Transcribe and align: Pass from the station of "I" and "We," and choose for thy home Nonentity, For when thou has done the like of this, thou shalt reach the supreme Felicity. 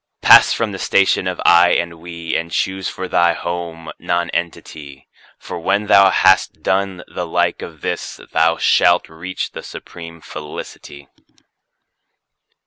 Pass 0.23 0.51
from 0.51 0.71
the 0.71 0.79
station 0.79 1.27
of 1.27 1.39
"I" 1.45 1.73
and 1.73 1.99
"We," 1.99 2.35
and 2.35 2.51
choose 2.51 2.89
for 2.89 3.07
thy 3.07 3.33
home 3.33 3.91
Nonentity, 3.99 5.07
For 5.37 5.59
when 5.59 5.85
thou 5.85 6.09
has 6.09 6.47
done 6.47 7.03
the 7.07 7.27
like 7.27 7.61
of 7.61 7.81
this, 7.81 8.19
thou 8.31 8.57
shalt 8.57 9.07
reach 9.09 9.51
the 9.51 9.61
supreme 9.61 10.19
Felicity. 10.19 11.07